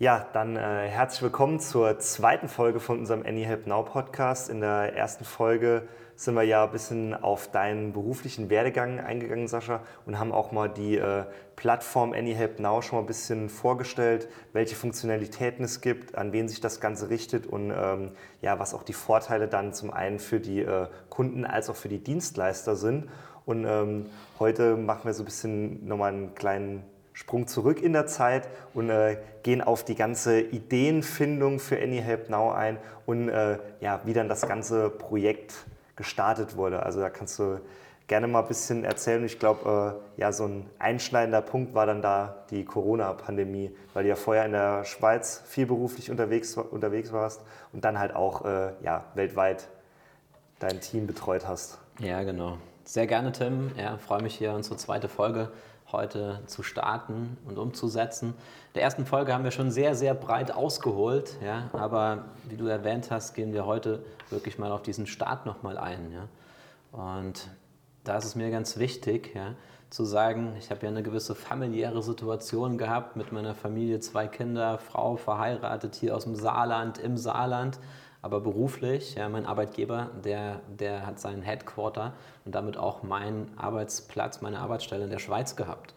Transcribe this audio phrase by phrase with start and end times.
[0.00, 4.50] Ja, dann äh, herzlich willkommen zur zweiten Folge von unserem Any Help Now Podcast.
[4.50, 5.86] In der ersten Folge
[6.16, 10.68] sind wir ja ein bisschen auf deinen beruflichen Werdegang eingegangen, Sascha, und haben auch mal
[10.68, 16.16] die äh, Plattform Any Help Now schon mal ein bisschen vorgestellt, welche Funktionalitäten es gibt,
[16.16, 18.10] an wen sich das Ganze richtet und ähm,
[18.42, 21.88] ja, was auch die Vorteile dann zum einen für die äh, Kunden als auch für
[21.88, 23.08] die Dienstleister sind.
[23.46, 24.06] Und ähm,
[24.40, 26.82] heute machen wir so ein bisschen nochmal einen kleinen
[27.14, 32.50] Sprung zurück in der Zeit und äh, gehen auf die ganze Ideenfindung für Any Now
[32.50, 32.76] ein
[33.06, 35.54] und äh, ja, wie dann das ganze Projekt
[35.94, 36.82] gestartet wurde.
[36.82, 37.60] Also da kannst du
[38.08, 39.24] gerne mal ein bisschen erzählen.
[39.24, 44.08] Ich glaube, äh, ja, so ein einschneidender Punkt war dann da die Corona-Pandemie, weil du
[44.08, 48.72] ja vorher in der Schweiz viel beruflich unterwegs, unterwegs warst und dann halt auch äh,
[48.82, 49.68] ja, weltweit
[50.58, 51.78] dein Team betreut hast.
[52.00, 52.58] Ja, genau.
[52.84, 53.70] Sehr gerne, Tim.
[53.78, 55.50] Ja, freue mich hier unsere zweite Folge
[55.94, 58.28] heute zu starten und umzusetzen.
[58.28, 62.66] In der ersten Folge haben wir schon sehr, sehr breit ausgeholt, ja, aber wie du
[62.66, 66.12] erwähnt hast, gehen wir heute wirklich mal auf diesen Start nochmal ein.
[66.12, 66.28] Ja.
[67.22, 67.48] Und
[68.04, 69.54] da ist es mir ganz wichtig, ja,
[69.90, 74.78] zu sagen, ich habe ja eine gewisse familiäre Situation gehabt mit meiner Familie, zwei Kinder,
[74.78, 77.78] Frau verheiratet hier aus dem Saarland, im Saarland
[78.24, 82.14] aber beruflich, ja, mein Arbeitgeber, der, der hat seinen Headquarter
[82.46, 85.92] und damit auch meinen Arbeitsplatz, meine Arbeitsstelle in der Schweiz gehabt.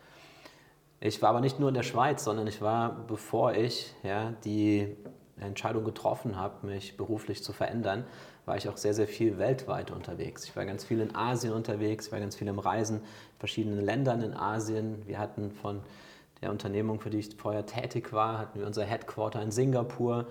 [1.00, 4.94] Ich war aber nicht nur in der Schweiz, sondern ich war, bevor ich ja, die
[5.40, 8.04] Entscheidung getroffen habe, mich beruflich zu verändern,
[8.46, 10.44] war ich auch sehr, sehr viel weltweit unterwegs.
[10.44, 13.80] Ich war ganz viel in Asien unterwegs, ich war ganz viel im Reisen, in verschiedenen
[13.80, 15.08] Ländern in Asien.
[15.08, 15.80] Wir hatten von
[16.42, 20.28] der Unternehmung, für die ich vorher tätig war, hatten wir unser Headquarter in Singapur.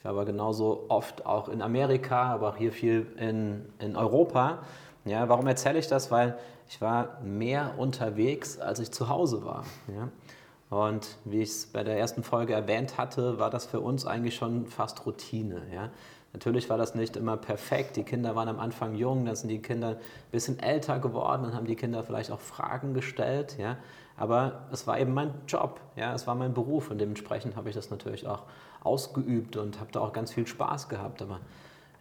[0.00, 4.60] Ich war aber genauso oft auch in Amerika, aber auch hier viel in, in Europa.
[5.04, 6.10] Ja, warum erzähle ich das?
[6.10, 6.38] Weil
[6.70, 9.64] ich war mehr unterwegs, als ich zu Hause war.
[9.88, 10.08] Ja?
[10.74, 14.36] Und wie ich es bei der ersten Folge erwähnt hatte, war das für uns eigentlich
[14.36, 15.60] schon fast Routine.
[15.70, 15.90] Ja?
[16.32, 17.96] Natürlich war das nicht immer perfekt.
[17.96, 21.54] Die Kinder waren am Anfang jung, dann sind die Kinder ein bisschen älter geworden, dann
[21.54, 23.58] haben die Kinder vielleicht auch Fragen gestellt.
[23.58, 23.76] Ja?
[24.16, 26.14] Aber es war eben mein Job, ja?
[26.14, 28.44] es war mein Beruf und dementsprechend habe ich das natürlich auch
[28.82, 31.22] ausgeübt und habe da auch ganz viel Spaß gehabt.
[31.22, 31.40] Aber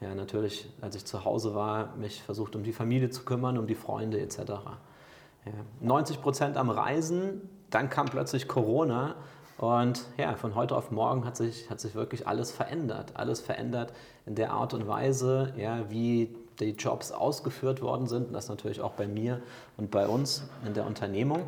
[0.01, 3.67] ja, natürlich, als ich zu Hause war, mich versucht, um die Familie zu kümmern, um
[3.67, 4.37] die Freunde etc.
[4.39, 9.15] Ja, 90 Prozent am Reisen, dann kam plötzlich Corona
[9.59, 13.11] und ja, von heute auf morgen hat sich, hat sich wirklich alles verändert.
[13.15, 13.91] Alles verändert
[14.25, 18.27] in der Art und Weise, ja, wie die Jobs ausgeführt worden sind.
[18.27, 19.41] Und das natürlich auch bei mir
[19.75, 21.43] und bei uns in der Unternehmung.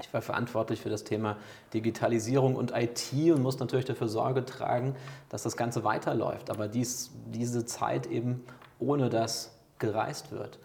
[0.00, 1.36] Ich war verantwortlich für das Thema
[1.74, 4.94] Digitalisierung und IT und muss natürlich dafür Sorge tragen,
[5.28, 6.50] dass das Ganze weiterläuft.
[6.50, 8.44] Aber dies, diese Zeit eben
[8.78, 10.58] ohne dass gereist wird.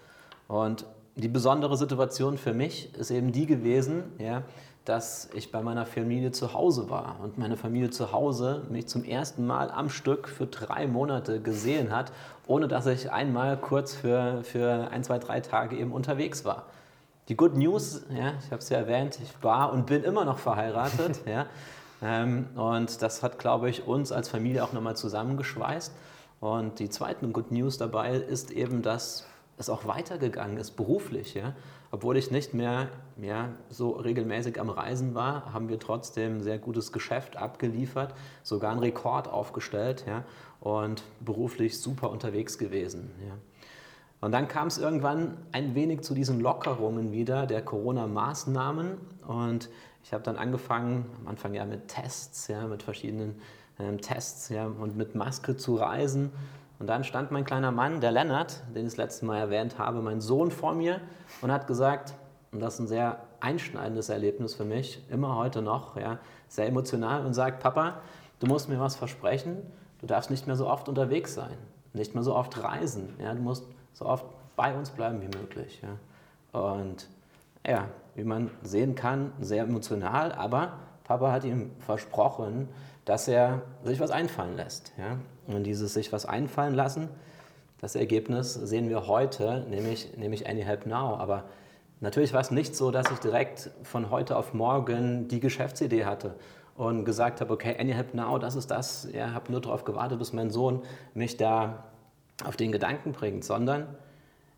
[0.48, 0.86] Und
[1.16, 4.44] die besondere Situation für mich ist eben die gewesen, ja,
[4.84, 9.04] dass ich bei meiner Familie zu Hause war und meine Familie zu Hause mich zum
[9.04, 12.12] ersten Mal am Stück für drei Monate gesehen hat,
[12.46, 16.68] ohne dass ich einmal kurz für, für ein, zwei, drei Tage eben unterwegs war.
[17.28, 20.38] Die Good News, ja, ich habe es ja erwähnt, ich war und bin immer noch
[20.38, 21.22] verheiratet.
[21.26, 21.48] ja,
[22.02, 25.92] ähm, und das hat, glaube ich, uns als Familie auch nochmal zusammengeschweißt.
[26.40, 29.26] Und die zweite Good News dabei ist eben, dass
[29.58, 31.34] es auch weitergegangen ist, beruflich.
[31.34, 31.54] Ja.
[31.92, 32.90] Obwohl ich nicht mehr
[33.22, 38.14] ja, so regelmäßig am Reisen war, haben wir trotzdem sehr gutes Geschäft abgeliefert,
[38.44, 40.24] sogar einen Rekord aufgestellt ja,
[40.60, 43.12] und beruflich super unterwegs gewesen.
[43.26, 43.34] Ja.
[44.26, 48.98] Und dann kam es irgendwann ein wenig zu diesen Lockerungen wieder der Corona-Maßnahmen.
[49.28, 49.70] Und
[50.04, 53.40] ich habe dann angefangen, am Anfang ja mit Tests, ja, mit verschiedenen
[53.78, 56.32] ähm, Tests ja, und mit Maske zu reisen.
[56.80, 60.02] Und dann stand mein kleiner Mann, der Lennart, den ich das letzte Mal erwähnt habe,
[60.02, 61.02] mein Sohn vor mir
[61.44, 62.16] und hat gesagt,
[62.52, 67.28] und das ist ein sehr einschneidendes Erlebnis für mich, immer heute noch, ja, sehr emotional
[67.28, 68.00] und sagt, Papa,
[68.40, 69.58] du musst mir was versprechen,
[70.02, 71.58] du darfst nicht mehr so oft unterwegs sein,
[71.94, 74.26] nicht mehr so oft reisen, ja, du musst so oft
[74.56, 75.82] bei uns bleiben wie möglich.
[75.82, 76.60] Ja.
[76.60, 77.08] Und
[77.66, 82.70] ja, wie man sehen kann, sehr emotional, aber Papa hat ihm versprochen,
[83.06, 84.94] dass er sich was einfallen lässt.
[84.98, 85.18] Ja.
[85.48, 87.10] Und dieses sich was einfallen lassen,
[87.80, 91.18] das Ergebnis sehen wir heute, nämlich, nämlich Any Help Now.
[91.18, 91.44] Aber
[92.00, 96.36] natürlich war es nicht so, dass ich direkt von heute auf morgen die Geschäftsidee hatte
[96.76, 99.08] und gesagt habe, okay, Any Help Now, das ist das.
[99.14, 100.82] Ja, habe nur darauf gewartet, bis mein Sohn
[101.14, 101.84] mich da
[102.44, 103.88] auf den Gedanken bringt, sondern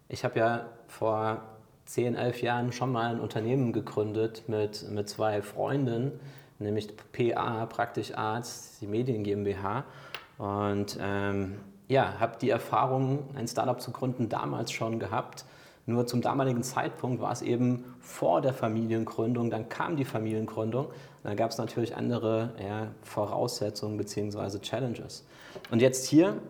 [0.10, 1.42] ich habe ja vor
[1.86, 6.20] 10, 11 Jahren schon mal ein Unternehmen gegründet mit, mit zwei Freunden,
[6.60, 9.86] nämlich PA, Praktisch Arzt, die Medien GmbH.
[10.38, 15.46] Und ähm, ja, habe die Erfahrung, ein Startup zu gründen, damals schon gehabt
[15.86, 20.88] Nur zum damaligen Zeitpunkt war es eben vor der Familiengründung, dann kam die Familiengründung,
[21.24, 24.60] dann gab es natürlich andere ja, Voraussetzungen bzw.
[24.60, 25.26] Challenges.
[25.72, 26.42] Und jetzt hier,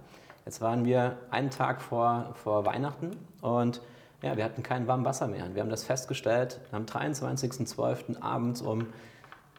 [0.45, 3.81] Jetzt waren wir einen Tag vor, vor Weihnachten und
[4.21, 5.55] ja, wir hatten kein warmes Wasser mehr.
[5.55, 8.21] Wir haben das festgestellt am 23.12.
[8.21, 8.87] abends um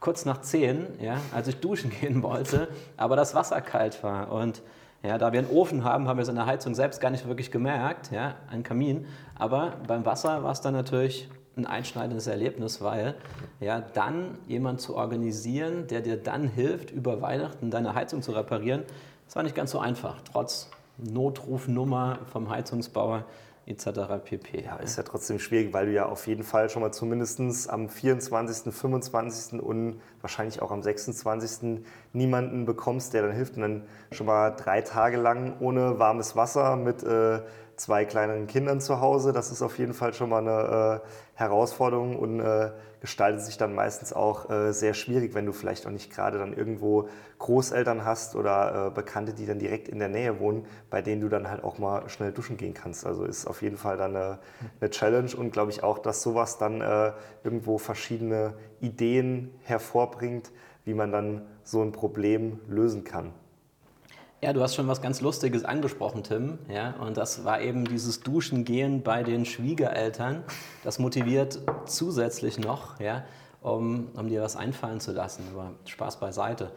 [0.00, 4.30] kurz nach 10, ja, als ich duschen gehen wollte, aber das Wasser kalt war.
[4.30, 4.62] Und
[5.02, 7.26] ja, da wir einen Ofen haben, haben wir es in der Heizung selbst gar nicht
[7.26, 9.06] wirklich gemerkt, ja, einen Kamin.
[9.36, 13.14] Aber beim Wasser war es dann natürlich ein einschneidendes Erlebnis, weil
[13.60, 18.82] ja, dann jemand zu organisieren, der dir dann hilft, über Weihnachten deine Heizung zu reparieren,
[19.26, 23.24] das war nicht ganz so einfach, trotz Notrufnummer vom Heizungsbauer
[23.66, 23.86] etc.
[24.24, 24.62] pp.
[24.64, 27.88] Ja, ist ja trotzdem schwierig, weil du ja auf jeden Fall schon mal zumindest am
[27.88, 29.60] 24., 25.
[29.60, 31.82] und wahrscheinlich auch am 26.
[32.12, 33.82] niemanden bekommst, der dann hilft und dann
[34.12, 37.40] schon mal drei Tage lang ohne warmes Wasser mit äh,
[37.74, 39.32] zwei kleineren Kindern zu Hause.
[39.32, 42.70] Das ist auf jeden Fall schon mal eine äh, Herausforderung und äh,
[43.00, 46.52] gestaltet sich dann meistens auch äh, sehr schwierig, wenn du vielleicht auch nicht gerade dann
[46.52, 47.08] irgendwo
[47.38, 51.28] Großeltern hast oder äh, Bekannte, die dann direkt in der Nähe wohnen, bei denen du
[51.28, 53.06] dann halt auch mal schnell duschen gehen kannst.
[53.06, 54.38] Also ist auf jeden Fall dann eine,
[54.80, 57.12] eine Challenge und glaube ich auch, dass sowas dann äh,
[57.44, 60.50] irgendwo verschiedene Ideen hervorbringt,
[60.84, 63.32] wie man dann so ein Problem lösen kann.
[64.46, 66.60] Ja, du hast schon was ganz Lustiges angesprochen, Tim.
[66.72, 70.44] Ja, und das war eben dieses Duschen gehen bei den Schwiegereltern.
[70.84, 73.24] Das motiviert zusätzlich noch, ja,
[73.60, 75.42] um, um dir was einfallen zu lassen.
[75.52, 76.70] Aber Spaß beiseite.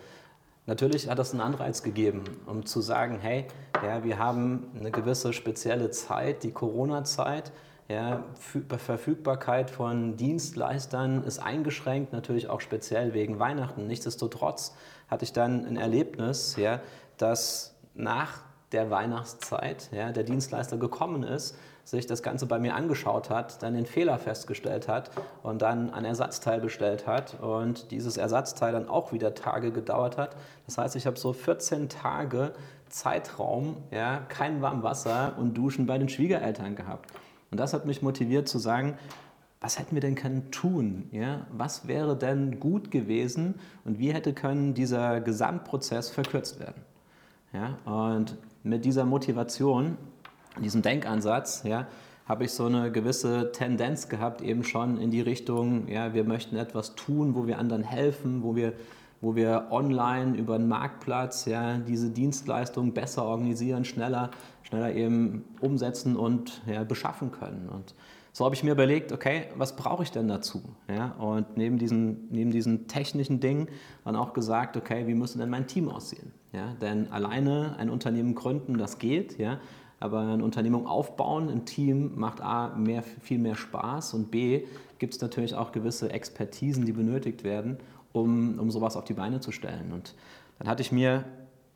[0.65, 3.45] Natürlich hat das einen Anreiz gegeben, um zu sagen, hey,
[3.83, 7.51] ja, wir haben eine gewisse spezielle Zeit, die Corona-Zeit.
[7.87, 13.85] Ja, Verfügbarkeit von Dienstleistern ist eingeschränkt, natürlich auch speziell wegen Weihnachten.
[13.85, 14.75] Nichtsdestotrotz
[15.07, 16.81] hatte ich dann ein Erlebnis, ja,
[17.19, 23.29] dass nach der Weihnachtszeit ja, der Dienstleister gekommen ist, sich das Ganze bei mir angeschaut
[23.29, 25.09] hat, dann den Fehler festgestellt hat
[25.41, 30.35] und dann ein Ersatzteil bestellt hat und dieses Ersatzteil dann auch wieder Tage gedauert hat.
[30.67, 32.53] Das heißt, ich habe so 14 Tage
[32.89, 37.11] Zeitraum, ja, kein warmes Wasser und Duschen bei den Schwiegereltern gehabt.
[37.51, 38.97] Und das hat mich motiviert zu sagen,
[39.61, 41.09] was hätten wir denn können tun?
[41.11, 41.47] Ja?
[41.51, 46.85] Was wäre denn gut gewesen und wie hätte können dieser Gesamtprozess verkürzt werden?
[47.53, 47.77] Ja?
[47.85, 49.97] Und mit dieser Motivation,
[50.61, 51.87] diesem Denkansatz, ja,
[52.27, 56.55] habe ich so eine gewisse Tendenz gehabt, eben schon in die Richtung, ja, wir möchten
[56.57, 58.73] etwas tun, wo wir anderen helfen, wo wir,
[59.19, 64.29] wo wir online über einen Marktplatz ja, diese Dienstleistungen besser organisieren, schneller,
[64.61, 67.67] schneller eben umsetzen und ja, beschaffen können.
[67.67, 67.95] Und
[68.39, 70.61] so habe ich mir überlegt, okay, was brauche ich denn dazu?
[70.87, 73.67] Ja, und neben diesen, neben diesen technischen Dingen
[74.05, 76.31] dann auch gesagt, okay, wie müsste denn mein Team aussehen?
[76.53, 79.59] Ja, denn alleine ein Unternehmen gründen, das geht, ja,
[79.99, 84.63] aber eine Unternehmung aufbauen, ein Team macht A, mehr, viel mehr Spaß und B,
[84.99, 87.77] gibt es natürlich auch gewisse Expertisen, die benötigt werden,
[88.13, 89.91] um, um sowas auf die Beine zu stellen.
[89.91, 90.15] Und
[90.59, 91.25] dann hatte ich mir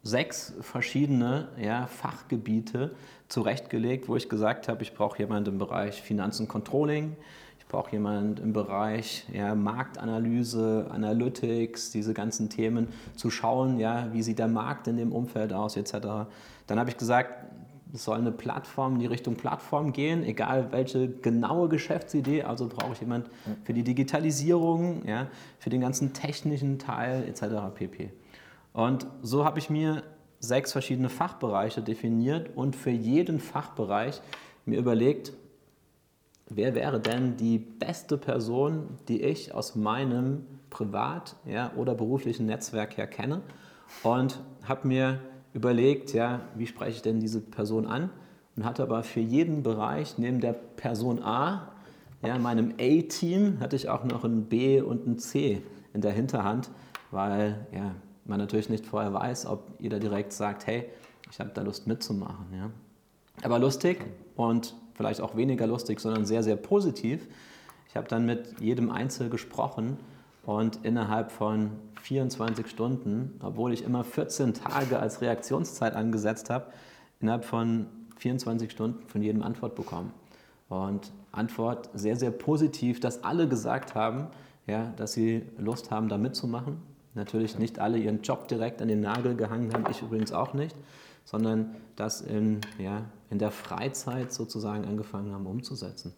[0.04, 2.92] sechs verschiedene ja, Fachgebiete
[3.30, 7.16] zurechtgelegt, wo ich gesagt habe, ich brauche jemanden im Bereich Finanzen Controlling,
[7.58, 14.22] ich brauche jemanden im Bereich ja, Marktanalyse, Analytics, diese ganzen Themen, zu schauen, ja, wie
[14.22, 16.28] sieht der Markt in dem Umfeld aus, etc.
[16.68, 17.46] Dann habe ich gesagt,
[17.94, 22.42] es soll eine Plattform in die Richtung Plattform gehen, egal welche genaue Geschäftsidee.
[22.42, 23.30] Also brauche ich jemanden
[23.64, 25.28] für die Digitalisierung, ja,
[25.60, 27.74] für den ganzen technischen Teil etc.
[27.76, 28.12] pp.
[28.74, 30.04] Und so habe ich mir
[30.40, 34.22] sechs verschiedene Fachbereiche definiert und für jeden Fachbereich
[34.66, 35.34] mir überlegt,
[36.50, 42.98] wer wäre denn die beste Person, die ich aus meinem privat ja, oder beruflichen Netzwerk
[42.98, 43.42] her kenne.
[44.02, 45.20] Und habe mir
[45.54, 48.10] überlegt, ja, wie spreche ich denn diese Person an?
[48.56, 51.72] Und hatte aber für jeden Bereich neben der Person A,
[52.26, 55.62] ja, meinem A-Team, hatte ich auch noch ein B und ein C
[55.94, 56.70] in der Hinterhand,
[57.12, 57.92] weil ja,
[58.26, 60.90] man natürlich nicht vorher weiß, ob jeder direkt sagt, hey,
[61.32, 62.46] ich habe da Lust mitzumachen.
[62.56, 62.70] Ja.
[63.42, 67.28] Aber lustig und vielleicht auch weniger lustig, sondern sehr, sehr positiv.
[67.90, 69.98] Ich habe dann mit jedem Einzel gesprochen
[70.46, 76.68] und innerhalb von 24 Stunden, obwohl ich immer 14 Tage als Reaktionszeit angesetzt habe,
[77.20, 77.88] innerhalb von
[78.18, 80.12] 24 Stunden von jedem Antwort bekommen.
[80.70, 84.28] Und Antwort sehr, sehr positiv, dass alle gesagt haben,
[84.68, 86.78] ja, dass sie Lust haben, da mitzumachen.
[87.16, 90.76] Natürlich nicht alle ihren Job direkt an den Nagel gehangen haben, ich übrigens auch nicht,
[91.26, 96.14] sondern das in, ja, in der Freizeit sozusagen angefangen haben umzusetzen.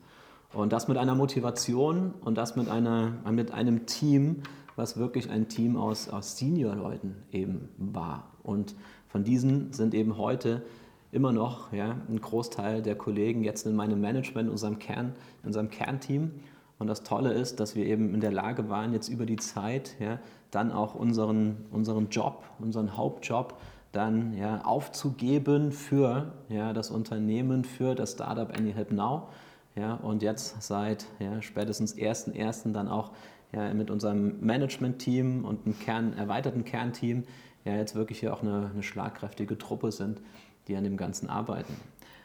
[0.54, 4.44] Und das mit einer Motivation und das mit, einer, mit einem Team,
[4.76, 8.32] was wirklich ein Team aus, aus Senior-Leuten eben war.
[8.42, 8.76] Und
[9.08, 10.64] von diesen sind eben heute
[11.12, 15.48] immer noch ja, ein Großteil der Kollegen jetzt in meinem Management, in unserem, Kern, in
[15.48, 16.32] unserem Kernteam.
[16.78, 19.96] Und das Tolle ist, dass wir eben in der Lage waren, jetzt über die Zeit
[20.00, 20.20] ja,
[20.56, 23.56] dann auch unseren, unseren Job, unseren Hauptjob
[23.92, 29.30] dann ja, aufzugeben für ja, das Unternehmen, für das Startup AnyHelp Now.
[29.76, 32.72] Ja, und jetzt seit ja, spätestens 1.1.
[32.72, 33.12] dann auch
[33.52, 37.24] ja, mit unserem Management-Team und einem Kern, erweiterten Kernteam
[37.66, 40.22] ja jetzt wirklich hier auch eine, eine schlagkräftige Truppe sind,
[40.68, 41.76] die an dem Ganzen arbeiten.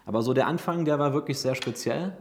[0.06, 2.12] Aber so der Anfang, der war wirklich sehr speziell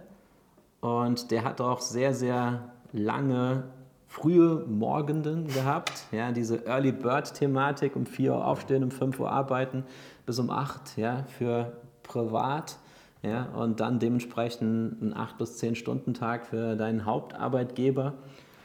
[0.82, 3.66] und der hat auch sehr, sehr lange
[4.10, 5.94] frühe Morgenden gehabt.
[6.12, 9.86] Ja, diese Early Bird-Thematik, um 4 Uhr aufstehen, um 5 Uhr arbeiten,
[10.26, 11.72] bis um 8 ja, für
[12.04, 12.78] privat.
[13.22, 18.14] Ja, und dann dementsprechend einen 8 bis 10 Stunden Tag für deinen Hauptarbeitgeber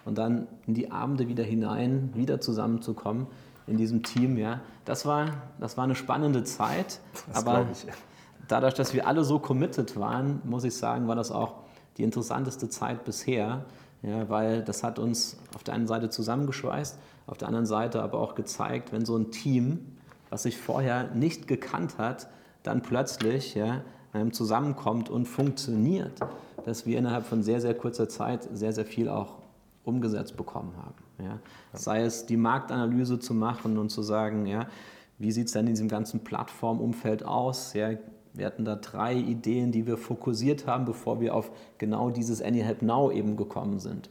[0.05, 3.27] und dann in die Abende wieder hinein, wieder zusammenzukommen
[3.67, 5.27] in diesem Team, ja, das war,
[5.59, 7.01] das war eine spannende Zeit.
[7.27, 7.67] Das aber
[8.47, 11.55] dadurch, dass wir alle so committed waren, muss ich sagen, war das auch
[11.97, 13.65] die interessanteste Zeit bisher,
[14.07, 18.19] ja, weil das hat uns auf der einen Seite zusammengeschweißt, auf der anderen Seite aber
[18.19, 19.97] auch gezeigt, wenn so ein Team,
[20.31, 22.29] was sich vorher nicht gekannt hat,
[22.63, 23.83] dann plötzlich ja,
[24.13, 26.21] ähm, zusammenkommt und funktioniert,
[26.65, 29.39] dass wir innerhalb von sehr, sehr kurzer Zeit sehr, sehr viel auch
[29.85, 31.27] umgesetzt bekommen haben.
[31.27, 31.39] Ja.
[31.73, 34.67] Sei es die Marktanalyse zu machen und zu sagen, ja,
[35.19, 37.73] wie sieht es denn in diesem ganzen Plattformumfeld aus?
[37.75, 37.91] Ja,
[38.35, 42.83] wir hatten da drei Ideen, die wir fokussiert haben, bevor wir auf genau dieses AnyHelp
[42.83, 44.11] Now eben gekommen sind.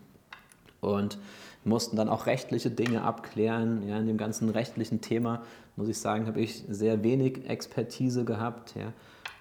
[0.80, 1.18] Und
[1.66, 3.88] mussten dann auch rechtliche Dinge abklären.
[3.88, 5.44] Ja, in dem ganzen rechtlichen Thema,
[5.76, 8.76] muss ich sagen, habe ich sehr wenig Expertise gehabt.
[8.76, 8.94] Ja.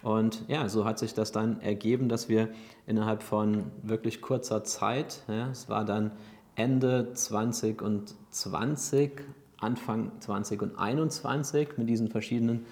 [0.02, 2.48] Und ja, so hat sich das dann ergeben, dass wir
[2.86, 6.10] innerhalb von wirklich kurzer Zeit, ja, es war dann
[6.56, 9.12] Ende 2020,
[9.58, 12.66] Anfang 2021 mit diesen verschiedenen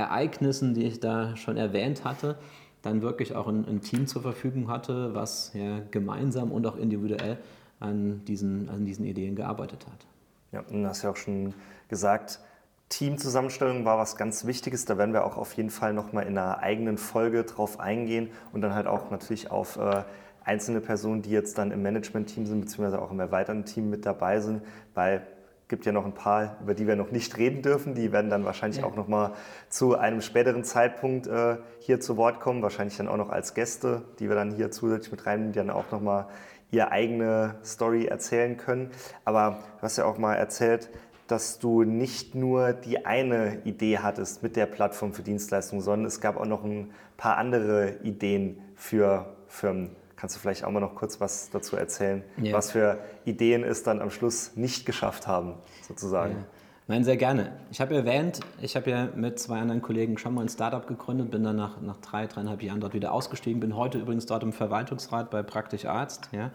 [0.00, 2.36] Ereignissen, die ich da schon erwähnt hatte,
[2.82, 7.38] dann wirklich auch ein, ein Team zur Verfügung hatte, was ja gemeinsam und auch individuell
[7.78, 10.06] an diesen, an diesen Ideen gearbeitet hat.
[10.52, 11.54] Ja, und du hast ja auch schon
[11.88, 12.40] gesagt,
[12.88, 14.84] Teamzusammenstellung war was ganz Wichtiges.
[14.84, 18.62] Da werden wir auch auf jeden Fall nochmal in einer eigenen Folge drauf eingehen und
[18.62, 20.02] dann halt auch natürlich auf äh,
[20.44, 24.40] einzelne Personen, die jetzt dann im Management-Team sind, beziehungsweise auch im erweiterten Team mit dabei
[24.40, 24.62] sind,
[24.94, 25.24] weil
[25.70, 27.94] gibt ja noch ein paar, über die wir noch nicht reden dürfen.
[27.94, 28.86] Die werden dann wahrscheinlich ja.
[28.86, 29.32] auch noch mal
[29.70, 32.60] zu einem späteren Zeitpunkt äh, hier zu Wort kommen.
[32.60, 35.70] Wahrscheinlich dann auch noch als Gäste, die wir dann hier zusätzlich mit reinnehmen, die dann
[35.70, 36.28] auch noch mal
[36.70, 38.90] ihre eigene Story erzählen können.
[39.24, 40.90] Aber du hast ja auch mal erzählt,
[41.28, 46.20] dass du nicht nur die eine Idee hattest mit der Plattform für Dienstleistungen, sondern es
[46.20, 49.99] gab auch noch ein paar andere Ideen für Firmen.
[50.20, 52.52] Kannst du vielleicht auch mal noch kurz was dazu erzählen, ja.
[52.52, 55.54] was für Ideen es dann am Schluss nicht geschafft haben,
[55.88, 56.32] sozusagen?
[56.32, 56.44] Ja.
[56.88, 57.52] Nein, sehr gerne.
[57.70, 61.30] Ich habe erwähnt, ich habe ja mit zwei anderen Kollegen schon mal ein Startup gegründet,
[61.30, 64.52] bin dann nach, nach drei, dreieinhalb Jahren dort wieder ausgestiegen, bin heute übrigens dort im
[64.52, 66.28] Verwaltungsrat bei Praktisch Arzt.
[66.32, 66.50] Ja.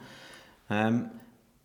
[0.70, 1.10] Ähm,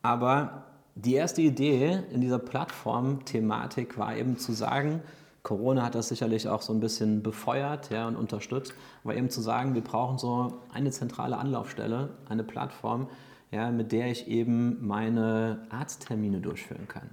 [0.00, 0.64] aber
[0.94, 5.02] die erste Idee in dieser Plattform-Thematik war eben zu sagen,
[5.42, 9.40] Corona hat das sicherlich auch so ein bisschen befeuert ja, und unterstützt, aber eben zu
[9.40, 13.08] sagen, wir brauchen so eine zentrale Anlaufstelle, eine Plattform,
[13.50, 17.10] ja, mit der ich eben meine Arzttermine durchführen kann.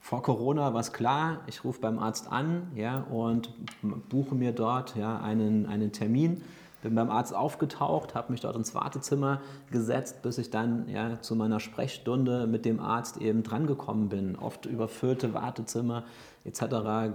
[0.00, 3.52] Vor Corona war es klar, ich rufe beim Arzt an ja, und
[4.08, 6.42] buche mir dort ja, einen, einen Termin
[6.82, 11.34] bin beim Arzt aufgetaucht, habe mich dort ins Wartezimmer gesetzt, bis ich dann ja, zu
[11.34, 14.36] meiner Sprechstunde mit dem Arzt eben drangekommen bin.
[14.36, 16.04] Oft überfüllte Wartezimmer
[16.44, 16.60] etc.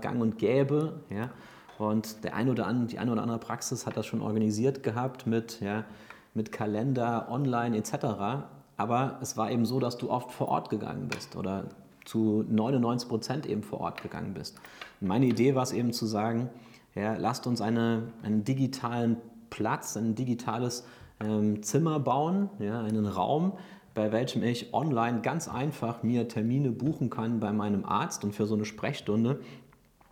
[0.02, 0.94] gang und gäbe.
[1.10, 1.30] Ja.
[1.78, 5.28] Und der eine oder andere, die eine oder andere Praxis hat das schon organisiert gehabt
[5.28, 5.86] mit, ja,
[6.34, 8.46] mit Kalender, online etc.
[8.78, 11.66] Aber es war eben so, dass du oft vor Ort gegangen bist oder
[12.06, 14.58] zu 99 Prozent eben vor Ort gegangen bist.
[15.00, 16.50] Und meine Idee war es eben zu sagen,
[16.96, 19.18] ja, lasst uns eine, einen digitalen
[19.54, 20.84] Platz, ein digitales
[21.20, 23.54] ähm, Zimmer bauen, ja, einen Raum,
[23.94, 28.48] bei welchem ich online ganz einfach mir Termine buchen kann bei meinem Arzt und für
[28.48, 29.40] so eine Sprechstunde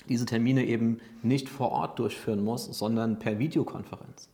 [0.07, 4.29] diese Termine eben nicht vor Ort durchführen muss, sondern per Videokonferenz.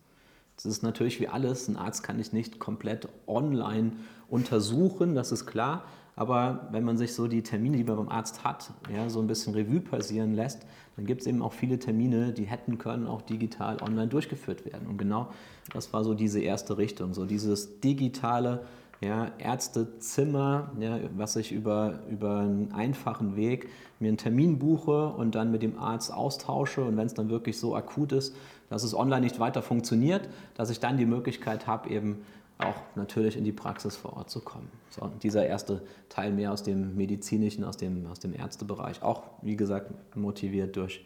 [0.58, 3.94] Das ist natürlich wie alles, ein Arzt kann ich nicht komplett online
[4.30, 5.86] untersuchen, das ist klar,
[6.18, 9.28] aber wenn man sich so die Termine, die man beim Arzt hat, ja, so ein
[9.28, 13.22] bisschen Revue passieren lässt, dann gibt es eben auch viele Termine, die hätten können auch
[13.22, 14.88] digital online durchgeführt werden.
[14.88, 15.28] Und genau
[15.72, 18.64] das war so diese erste Richtung, so dieses digitale
[19.00, 23.70] ja, Ärztezimmer, ja, was ich über, über einen einfachen Weg
[24.00, 27.60] mir einen Termin buche und dann mit dem Arzt austausche und wenn es dann wirklich
[27.60, 28.36] so akut ist,
[28.70, 32.24] dass es online nicht weiter funktioniert, dass ich dann die Möglichkeit habe, eben
[32.60, 34.70] auch natürlich in die Praxis vor Ort zu kommen.
[34.90, 39.56] So, dieser erste Teil mehr aus dem medizinischen, aus dem, aus dem Ärztebereich, auch wie
[39.56, 41.06] gesagt motiviert durch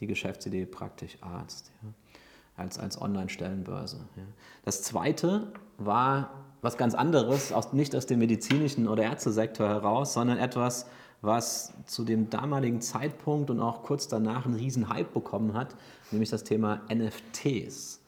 [0.00, 1.88] die Geschäftsidee praktisch Arzt ja,
[2.56, 3.98] als, als Online-Stellenbörse.
[4.16, 4.22] Ja.
[4.64, 6.30] Das zweite war
[6.62, 10.86] was ganz anderes, aus, nicht aus dem medizinischen oder Ärztesektor heraus, sondern etwas,
[11.22, 15.74] was zu dem damaligen Zeitpunkt und auch kurz danach einen riesen Hype bekommen hat,
[16.10, 18.00] nämlich das Thema NFTs.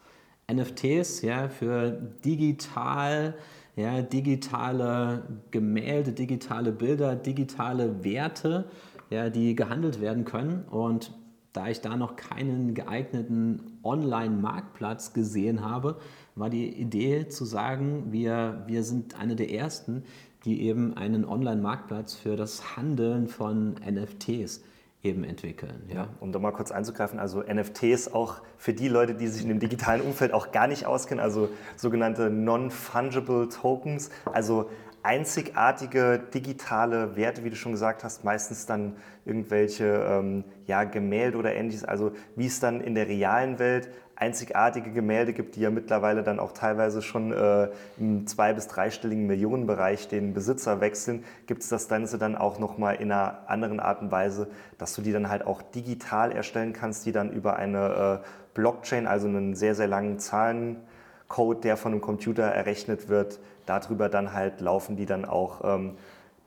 [0.51, 1.91] NFTs ja, für
[2.25, 3.35] digital,
[3.77, 8.65] ja, digitale Gemälde, digitale Bilder, digitale Werte,
[9.11, 10.65] ja, die gehandelt werden können.
[10.71, 11.13] Und
[11.53, 15.99] da ich da noch keinen geeigneten Online-Marktplatz gesehen habe,
[16.35, 20.05] war die Idee zu sagen, wir, wir sind eine der ersten,
[20.45, 24.63] die eben einen Online-Marktplatz für das Handeln von NFTs
[25.03, 25.85] eben entwickeln.
[25.89, 25.95] Ja.
[25.95, 26.09] ja.
[26.21, 29.61] um da mal kurz einzugreifen, also NFTs auch für die Leute, die sich in dem
[29.61, 34.69] digitalen Umfeld auch gar nicht auskennen, also sogenannte Non-Fungible Tokens, also
[35.03, 41.55] einzigartige digitale Werte, wie du schon gesagt hast, meistens dann irgendwelche ähm, ja, Gemälde oder
[41.55, 43.89] ähnliches, also wie es dann in der realen Welt
[44.19, 49.29] einzigartige Gemälde gibt, die ja mittlerweile dann auch teilweise schon äh, im zwei- bis dreistelligen
[49.29, 54.03] Millionenbereich den Besitzer wechseln, gibt es das Ganze dann auch nochmal in einer anderen Art
[54.03, 58.23] und Weise, dass du die dann halt auch digital erstellen kannst, die dann über eine
[58.25, 64.09] äh, Blockchain, also einen sehr, sehr langen Zahlencode, der von einem Computer errechnet wird, darüber
[64.09, 65.95] dann halt laufen, die dann auch ähm,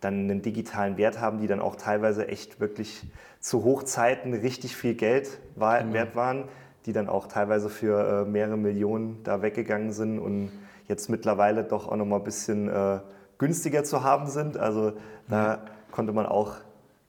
[0.01, 3.03] dann einen digitalen Wert haben, die dann auch teilweise echt wirklich
[3.39, 5.93] zu Hochzeiten richtig viel Geld war, mhm.
[5.93, 6.49] wert waren
[6.85, 10.51] die dann auch teilweise für äh, mehrere Millionen da weggegangen sind und
[10.87, 12.99] jetzt mittlerweile doch auch nochmal ein bisschen äh,
[13.37, 14.57] günstiger zu haben sind.
[14.57, 14.93] Also
[15.27, 15.59] da ja.
[15.91, 16.55] konnte man auch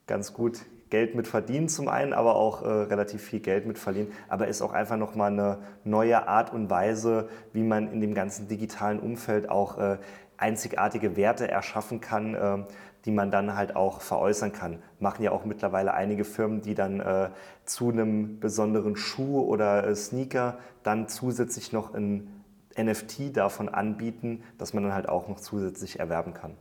[0.07, 4.09] ganz gut Geld mit verdienen zum einen, aber auch äh, relativ viel Geld mit verlieren.
[4.29, 8.47] Aber ist auch einfach nochmal eine neue Art und Weise, wie man in dem ganzen
[8.47, 9.97] digitalen Umfeld auch äh,
[10.43, 12.67] einzigartige Werte erschaffen kann, ähm,
[13.05, 14.83] die man dann halt auch veräußern kann.
[15.01, 17.31] Machen ja auch mittlerweile einige Firmen, die dann äh,
[17.65, 22.43] zu einem besonderen Schuh oder äh, Sneaker dann zusätzlich noch ein
[22.77, 26.55] NFT davon anbieten, dass man dann halt auch noch zusätzlich erwerben kann.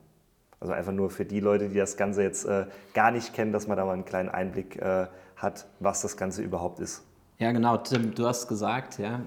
[0.60, 3.68] Also einfach nur für die Leute, die das Ganze jetzt äh, gar nicht kennen, dass
[3.68, 7.04] man da mal einen kleinen Einblick äh, hat, was das Ganze überhaupt ist.
[7.40, 9.22] Ja, genau, Tim, du hast gesagt, ja,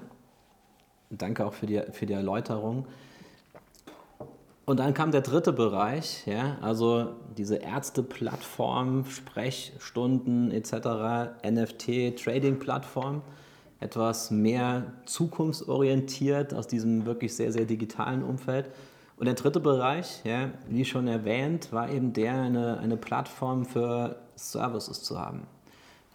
[1.09, 2.87] danke auch für die, für die Erläuterung.
[4.65, 13.21] Und dann kam der dritte Bereich, ja, also diese Ärzteplattform, Sprechstunden etc., NFT, Trading-Plattform,
[13.79, 18.71] etwas mehr zukunftsorientiert aus diesem wirklich sehr, sehr digitalen Umfeld.
[19.17, 24.15] Und der dritte Bereich, ja, wie schon erwähnt, war eben der, eine, eine Plattform für
[24.35, 25.45] Services zu haben.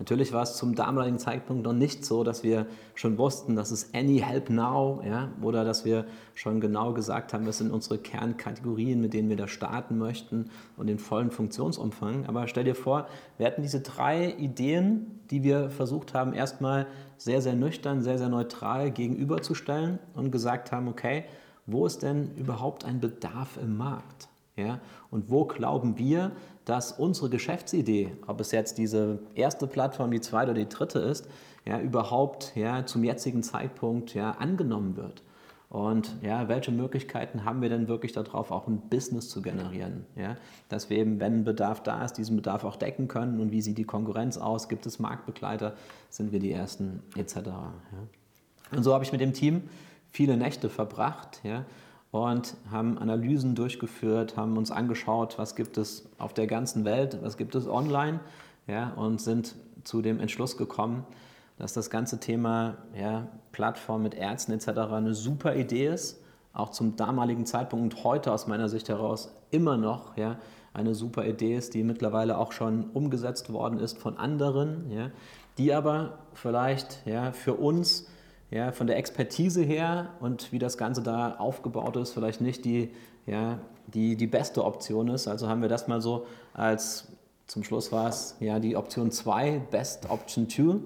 [0.01, 3.93] Natürlich war es zum damaligen Zeitpunkt noch nicht so, dass wir schon wussten, dass es
[3.93, 9.03] Any Help Now ja, oder dass wir schon genau gesagt haben, was sind unsere Kernkategorien,
[9.03, 12.25] mit denen wir da starten möchten und den vollen Funktionsumfang.
[12.27, 16.87] Aber stell dir vor, wir hatten diese drei Ideen, die wir versucht haben, erstmal
[17.19, 21.25] sehr, sehr nüchtern, sehr, sehr neutral gegenüberzustellen und gesagt haben, okay,
[21.67, 24.30] wo ist denn überhaupt ein Bedarf im Markt?
[24.61, 24.81] Ja?
[25.11, 26.33] Und wo glauben wir,
[26.65, 31.29] dass unsere Geschäftsidee, ob es jetzt diese erste Plattform, die zweite oder die dritte ist,
[31.67, 35.23] ja, überhaupt ja, zum jetzigen Zeitpunkt ja, angenommen wird?
[35.71, 40.05] Und ja, welche Möglichkeiten haben wir denn wirklich darauf, auch ein Business zu generieren?
[40.17, 40.37] Ja?
[40.69, 43.39] Dass wir eben, wenn Bedarf da ist, diesen Bedarf auch decken können.
[43.39, 44.69] Und wie sieht die Konkurrenz aus?
[44.69, 45.75] Gibt es Marktbegleiter?
[46.09, 47.05] Sind wir die Ersten?
[47.17, 47.37] Etc.
[47.37, 47.73] Ja?
[48.73, 49.63] Und so habe ich mit dem Team
[50.11, 51.41] viele Nächte verbracht.
[51.45, 51.65] Ja?
[52.11, 57.37] Und haben Analysen durchgeführt, haben uns angeschaut, was gibt es auf der ganzen Welt, was
[57.37, 58.21] gibt es online
[58.67, 61.05] ja, und sind zu dem Entschluss gekommen,
[61.59, 64.69] dass das ganze Thema ja, Plattform mit Ärzten etc.
[64.69, 66.21] eine super Idee ist,
[66.53, 70.37] auch zum damaligen Zeitpunkt und heute aus meiner Sicht heraus immer noch ja,
[70.73, 75.11] eine super Idee ist, die mittlerweile auch schon umgesetzt worden ist von anderen, ja,
[75.59, 78.09] die aber vielleicht ja, für uns
[78.51, 82.91] ja, von der Expertise her und wie das Ganze da aufgebaut ist, vielleicht nicht die,
[83.27, 85.29] ja, die, die beste Option ist.
[85.29, 87.09] Also haben wir das mal so als,
[87.47, 90.77] zum Schluss war es ja die Option 2, Best Option 2.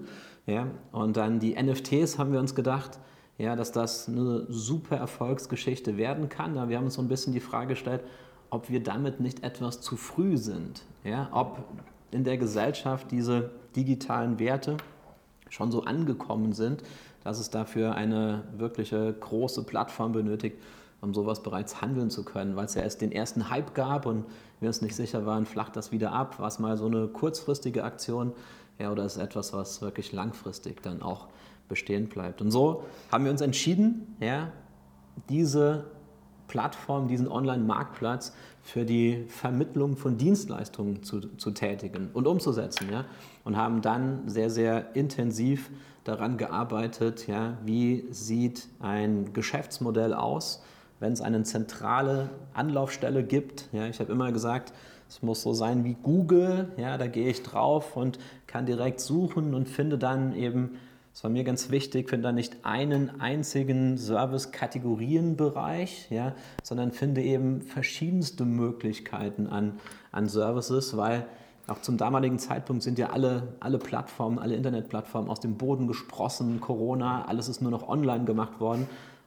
[0.47, 2.99] Ja, und dann die NFTs haben wir uns gedacht,
[3.39, 6.53] ja, dass das eine super Erfolgsgeschichte werden kann.
[6.69, 8.01] wir haben uns so ein bisschen die Frage gestellt,
[8.51, 10.83] ob wir damit nicht etwas zu früh sind.
[11.03, 11.63] Ja, ob
[12.11, 14.77] in der Gesellschaft diese digitalen Werte
[15.49, 16.83] schon so angekommen sind,
[17.25, 20.57] dass es dafür eine wirkliche große Plattform benötigt,
[21.01, 24.25] um sowas bereits handeln zu können, weil es ja erst den ersten Hype gab und
[24.59, 27.83] wir uns nicht sicher waren, flacht das wieder ab, war es mal so eine kurzfristige
[27.83, 28.31] Aktion
[28.77, 31.27] ja, oder ist etwas, was wirklich langfristig dann auch
[31.67, 32.41] bestehen bleibt.
[32.41, 34.51] Und so haben wir uns entschieden, ja,
[35.27, 35.85] diese
[36.47, 38.35] Plattform, diesen Online-Marktplatz
[38.65, 42.89] für die Vermittlung von Dienstleistungen zu, zu tätigen und umzusetzen.
[42.91, 43.05] Ja?
[43.43, 45.69] Und haben dann sehr, sehr intensiv
[46.03, 50.63] daran gearbeitet, ja, wie sieht ein Geschäftsmodell aus,
[50.99, 53.69] wenn es eine zentrale Anlaufstelle gibt.
[53.71, 54.73] Ja, ich habe immer gesagt,
[55.07, 59.53] es muss so sein wie Google, ja, da gehe ich drauf und kann direkt suchen
[59.53, 60.79] und finde dann eben
[61.15, 67.61] das war mir ganz wichtig, finde da nicht einen einzigen Service-Kategorienbereich, ja, sondern finde eben
[67.61, 69.79] verschiedenste Möglichkeiten an,
[70.11, 71.25] an Services, weil
[71.67, 76.59] auch zum damaligen Zeitpunkt sind ja alle, alle Plattformen, alle Internetplattformen aus dem Boden gesprossen,
[76.59, 78.85] Corona, alles ist nur noch online gemacht worden.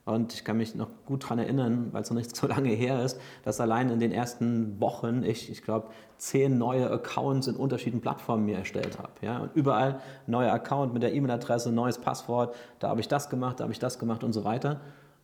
[0.09, 3.05] Und ich kann mich noch gut daran erinnern, weil es noch nicht so lange her
[3.05, 8.01] ist, dass allein in den ersten Wochen ich, ich glaube, zehn neue Accounts in unterschiedlichen
[8.01, 9.13] Plattformen mir erstellt habe.
[9.21, 9.41] Ja?
[9.41, 13.65] Und überall neuer Account mit der E-Mail-Adresse, neues Passwort, da habe ich das gemacht, da
[13.65, 14.81] habe ich das gemacht und so weiter.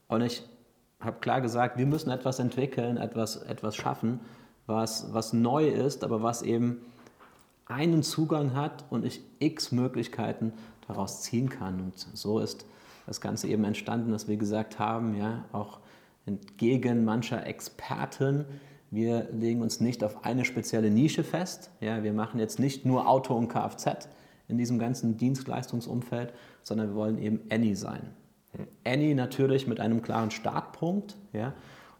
[0.07, 0.43] Und ich
[1.01, 4.21] habe klar gesagt, wir müssen etwas entwickeln, etwas, etwas schaffen,
[4.67, 6.83] was, was neu ist, aber was eben
[7.65, 10.53] einen Zugang hat und ich x Möglichkeiten
[10.87, 11.81] daraus ziehen kann.
[11.81, 12.67] Und so ist
[13.07, 15.81] das Ganze eben entstanden, dass wir gesagt haben, ja, auch
[16.27, 18.45] entgegen mancher Experten,
[18.91, 21.71] wir legen uns nicht auf eine spezielle Nische fest.
[21.81, 24.09] Ja, wir machen jetzt nicht nur Auto und Kfz
[24.47, 28.11] in diesem ganzen Dienstleistungsumfeld, sondern wir wollen eben Any sein.
[28.85, 31.55] Any natürlich mit einem klaren Startpunkt ja,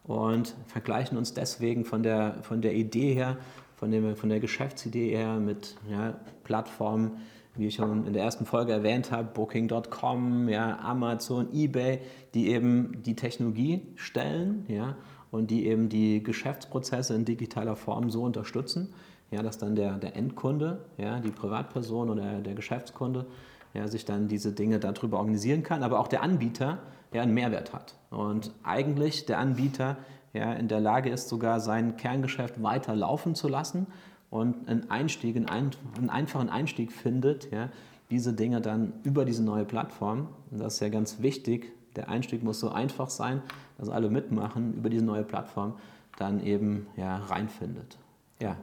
[0.05, 3.37] und vergleichen uns deswegen von der, von der Idee her,
[3.75, 7.17] von, dem, von der Geschäftsidee her mit ja, Plattformen
[7.55, 11.99] wie ich schon in der ersten Folge erwähnt habe, Booking.com, ja, Amazon, eBay,
[12.33, 14.95] die eben die Technologie stellen ja,
[15.31, 18.93] und die eben die Geschäftsprozesse in digitaler Form so unterstützen,
[19.31, 23.25] ja, dass dann der, der Endkunde, ja, die Privatperson oder der Geschäftskunde
[23.73, 26.79] ja, sich dann diese Dinge darüber organisieren kann, aber auch der Anbieter
[27.13, 27.95] ja, einen Mehrwert hat.
[28.09, 29.97] Und eigentlich der Anbieter
[30.33, 33.87] ja, in der Lage ist, sogar sein Kerngeschäft weiter laufen zu lassen
[34.35, 37.69] und einen Einstieg, einen, einfachen Einstieg findet, ja,
[38.11, 42.43] diese Dinge dann über diese neue Plattform, und das ist ja ganz wichtig, der Einstieg
[42.43, 43.41] muss so einfach sein,
[43.77, 45.75] dass alle mitmachen, über diese neue Plattform
[46.17, 47.97] dann eben ja, reinfindet.
[48.41, 48.57] Ja.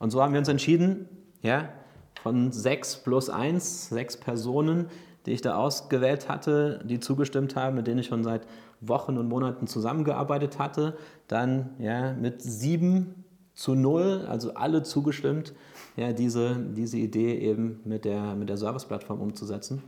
[0.00, 1.08] Und so haben wir uns entschieden,
[1.40, 1.68] ja,
[2.22, 4.86] von sechs plus eins, sechs Personen,
[5.24, 8.46] die ich da ausgewählt hatte, die zugestimmt haben, mit denen ich schon seit
[8.80, 10.96] Wochen und Monaten zusammengearbeitet hatte,
[11.28, 13.24] dann ja, mit sieben
[13.56, 15.54] zu null, also alle zugestimmt,
[15.96, 19.82] ja, diese, diese Idee eben mit der, mit der Service-Plattform umzusetzen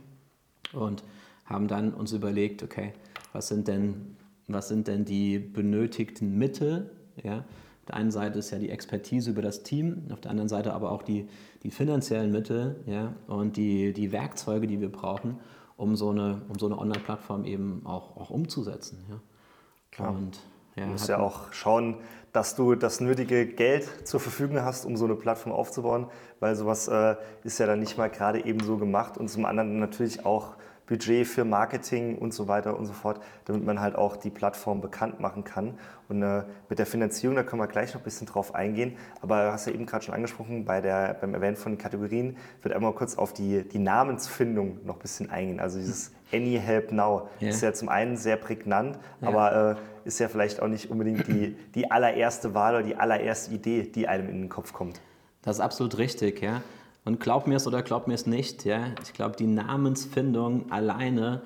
[0.73, 1.03] und
[1.45, 2.93] haben dann uns überlegt, okay,
[3.31, 6.89] was sind denn, was sind denn die benötigten Mittel?
[7.23, 7.37] Ja?
[7.37, 10.73] Auf der einen Seite ist ja die Expertise über das Team, auf der anderen Seite
[10.73, 11.27] aber auch die,
[11.61, 13.13] die finanziellen Mittel ja?
[13.27, 15.39] und die, die Werkzeuge, die wir brauchen,
[15.77, 19.05] um so eine, um so eine Online-Plattform eben auch, auch umzusetzen.
[19.09, 19.19] Ja?
[19.91, 20.15] Klar.
[20.15, 20.39] Und
[20.75, 21.97] ja, du musst ja auch schauen,
[22.31, 26.07] dass du das nötige Geld zur Verfügung hast, um so eine Plattform aufzubauen,
[26.39, 29.79] weil sowas äh, ist ja dann nicht mal gerade eben so gemacht und zum anderen
[29.79, 30.55] natürlich auch
[30.89, 34.81] Budget für Marketing und so weiter und so fort, damit man halt auch die Plattform
[34.81, 35.77] bekannt machen kann.
[36.09, 38.97] Und äh, mit der Finanzierung, da können wir gleich noch ein bisschen drauf eingehen.
[39.21, 42.73] Aber du hast ja eben gerade schon angesprochen, bei der, beim Erwähnen von Kategorien wird
[42.73, 45.59] einmal kurz auf die, die Namensfindung noch ein bisschen eingehen.
[45.59, 47.51] Also dieses Any Help Now yeah.
[47.51, 49.27] ist ja zum einen sehr prägnant, ja.
[49.27, 49.75] aber äh,
[50.09, 54.07] ist ja vielleicht auch nicht unbedingt die, die allererste Wahl oder die allererste Idee, die
[54.07, 54.99] einem in den Kopf kommt.
[55.41, 56.61] Das ist absolut richtig, ja.
[57.05, 61.41] Und glaub mir es oder glaub mir es nicht, ja, ich glaube, die Namensfindung alleine,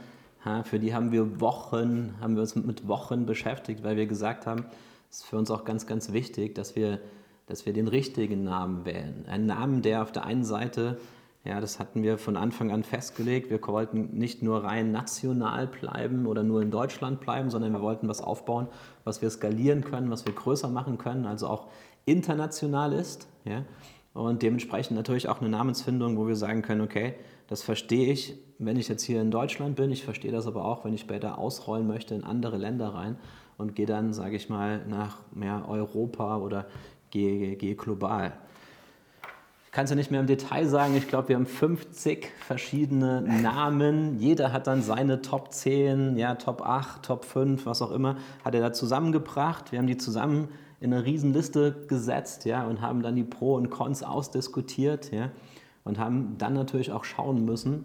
[0.46, 4.48] ja, für die haben wir Wochen, haben wir uns mit Wochen beschäftigt, weil wir gesagt
[4.48, 4.66] haben,
[5.10, 7.00] es ist für uns auch ganz, ganz wichtig, dass wir,
[7.46, 9.26] dass wir den richtigen Namen wählen.
[9.28, 11.00] Einen Namen, der auf der einen Seite,
[11.46, 16.26] ja, das hatten wir von Anfang an festgelegt, wir wollten nicht nur rein national bleiben
[16.26, 18.68] oder nur in Deutschland bleiben, sondern wir wollten was aufbauen,
[19.04, 21.68] was wir skalieren können, was wir größer machen können, also auch
[22.06, 23.28] international ist.
[23.44, 23.66] Ja.
[24.14, 27.16] Und dementsprechend natürlich auch eine Namensfindung, wo wir sagen können, okay,
[27.48, 29.92] Das verstehe ich, wenn ich jetzt hier in Deutschland bin.
[29.92, 33.18] Ich verstehe das aber auch, wenn ich später ausrollen möchte in andere Länder rein
[33.58, 36.66] und gehe dann, sage ich mal, nach mehr Europa oder
[37.12, 38.34] gehe, gehe global.
[39.74, 40.96] Ich kann es ja nicht mehr im Detail sagen.
[40.96, 44.20] Ich glaube, wir haben 50 verschiedene Namen.
[44.20, 48.54] Jeder hat dann seine Top 10, ja, Top 8, Top 5, was auch immer, hat
[48.54, 49.72] er da zusammengebracht.
[49.72, 53.72] Wir haben die zusammen in eine Riesenliste gesetzt ja, und haben dann die Pro und
[53.72, 55.32] Cons ausdiskutiert ja,
[55.86, 57.84] und haben dann natürlich auch schauen müssen,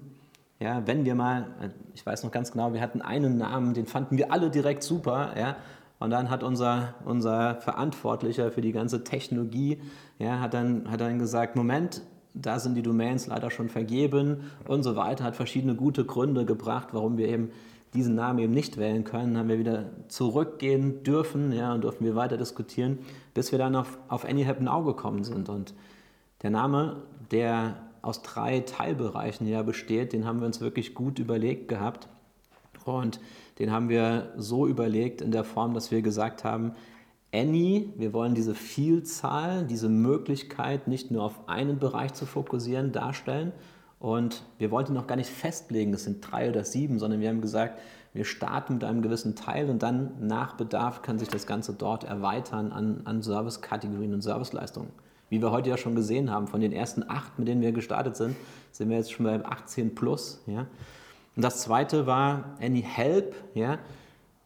[0.60, 4.18] ja, wenn wir mal, ich weiß noch ganz genau, wir hatten einen Namen, den fanden
[4.18, 5.56] wir alle direkt super, ja,
[6.00, 9.78] und dann hat unser, unser Verantwortlicher für die ganze Technologie,
[10.18, 12.02] ja, hat, dann, hat dann gesagt, Moment,
[12.34, 16.88] da sind die Domains leider schon vergeben und so weiter, hat verschiedene gute Gründe gebracht,
[16.92, 17.50] warum wir eben
[17.94, 22.14] diesen Namen eben nicht wählen können, haben wir wieder zurückgehen dürfen ja, und durften wir
[22.14, 22.98] weiter diskutieren,
[23.34, 25.48] bis wir dann auf, auf Any Happen Now gekommen sind.
[25.48, 25.74] Und
[26.42, 26.96] der Name,
[27.30, 32.08] der aus drei Teilbereichen ja besteht, den haben wir uns wirklich gut überlegt gehabt.
[32.84, 33.20] Und
[33.58, 36.72] den haben wir so überlegt in der Form, dass wir gesagt haben,
[37.32, 43.52] Any, wir wollen diese Vielzahl, diese Möglichkeit nicht nur auf einen Bereich zu fokussieren, darstellen.
[43.98, 47.40] Und wir wollten noch gar nicht festlegen, es sind drei oder sieben, sondern wir haben
[47.40, 47.80] gesagt,
[48.14, 52.04] wir starten mit einem gewissen Teil und dann nach Bedarf kann sich das Ganze dort
[52.04, 54.90] erweitern an, an Service-Kategorien und Serviceleistungen.
[55.28, 58.16] Wie wir heute ja schon gesehen haben, von den ersten acht, mit denen wir gestartet
[58.16, 58.34] sind,
[58.72, 60.42] sind wir jetzt schon bei 18 plus.
[60.46, 60.66] Ja?
[61.38, 63.32] Und das zweite war Any Help.
[63.54, 63.78] Ja?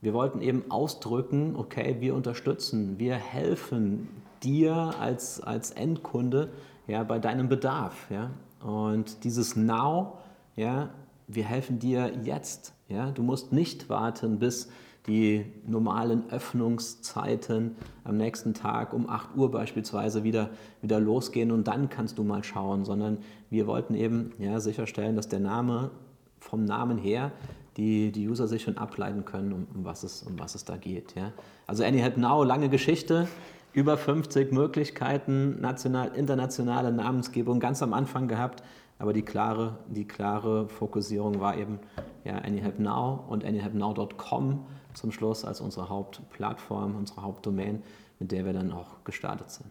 [0.02, 4.08] Wir wollten eben ausdrücken, okay, wir unterstützen, wir helfen
[4.42, 6.50] dir als, als Endkunde
[6.86, 8.10] ja, bei deinem Bedarf.
[8.10, 8.30] Ja?
[8.62, 10.18] Und dieses Now,
[10.54, 10.90] ja,
[11.28, 12.74] wir helfen dir jetzt.
[12.88, 13.10] Ja?
[13.10, 14.68] Du musst nicht warten, bis
[15.06, 17.74] die normalen Öffnungszeiten
[18.04, 20.50] am nächsten Tag um 8 Uhr beispielsweise wieder,
[20.82, 23.16] wieder losgehen und dann kannst du mal schauen, sondern
[23.48, 25.90] wir wollten eben ja, sicherstellen, dass der Name
[26.42, 27.32] vom Namen her
[27.76, 30.76] die, die User sich schon ableiten können, um, um, was, es, um was es da
[30.76, 31.14] geht.
[31.14, 31.32] Ja.
[31.66, 33.28] Also AnyHelp Now, lange Geschichte,
[33.72, 38.62] über 50 Möglichkeiten, national, internationale Namensgebung ganz am Anfang gehabt,
[38.98, 41.78] aber die klare, die klare Fokussierung war eben
[42.24, 47.82] ja, AnyHelp Now und AnyHelpNow.com zum Schluss als unsere Hauptplattform, unsere Hauptdomain,
[48.18, 49.70] mit der wir dann auch gestartet sind.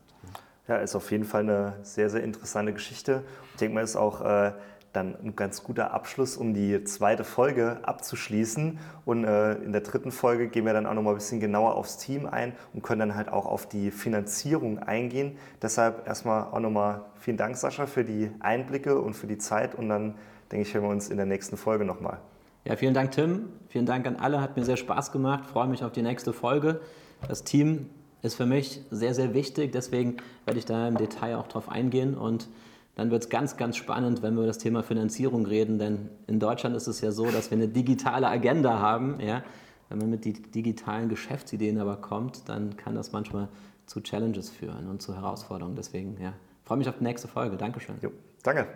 [0.68, 3.24] Ja, ist auf jeden Fall eine sehr, sehr interessante Geschichte.
[3.52, 4.54] Ich denke mal, ist auch äh,
[4.94, 8.80] dann ein ganz guter Abschluss, um die zweite Folge abzuschließen.
[9.06, 11.76] Und äh, in der dritten Folge gehen wir dann auch noch mal ein bisschen genauer
[11.76, 15.38] aufs Team ein und können dann halt auch auf die Finanzierung eingehen.
[15.62, 19.76] Deshalb erstmal auch nochmal vielen Dank, Sascha, für die Einblicke und für die Zeit.
[19.76, 20.16] Und dann
[20.52, 22.20] denke ich, hören wir uns in der nächsten Folge nochmal.
[22.66, 23.50] Ja, vielen Dank, Tim.
[23.70, 24.42] Vielen Dank an alle.
[24.42, 25.46] Hat mir sehr Spaß gemacht.
[25.48, 26.82] Freue mich auf die nächste Folge.
[27.28, 27.90] Das Team
[28.22, 29.72] ist für mich sehr, sehr wichtig.
[29.72, 32.50] Deswegen werde ich da im Detail auch drauf eingehen und
[32.96, 36.40] dann wird es ganz, ganz spannend, wenn wir über das Thema Finanzierung reden, denn in
[36.40, 39.20] Deutschland ist es ja so, dass wir eine digitale Agenda haben.
[39.20, 39.44] Ja?
[39.90, 43.50] Wenn man mit die digitalen Geschäftsideen aber kommt, dann kann das manchmal
[43.86, 45.76] zu Challenges führen und zu Herausforderungen.
[45.76, 47.58] Deswegen ja, freue mich auf die nächste Folge.
[47.58, 47.96] Dankeschön.
[48.02, 48.12] Jo,
[48.44, 48.68] danke.